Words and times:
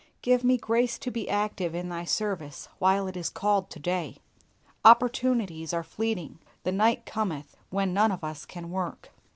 Give 0.23 0.43
me 0.43 0.57
grace 0.57 0.97
to 0.97 1.11
be 1.11 1.29
active 1.29 1.75
in 1.75 1.89
Thy 1.89 2.05
service 2.05 2.67
while 2.79 3.05
it 3.05 3.15
is 3.15 3.29
called 3.29 3.69
to 3.69 3.77
day. 3.79 4.17
Opportunities 4.83 5.73
are 5.75 5.83
fleeting. 5.83 6.39
The 6.63 6.71
night 6.71 7.05
cometh 7.05 7.55
wherein 7.69 7.93
none 7.93 8.11
of 8.11 8.23
us 8.23 8.47
can 8.47 8.71
work. 8.71 9.11